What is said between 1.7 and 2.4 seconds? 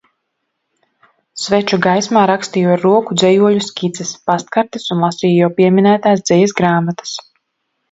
gaismā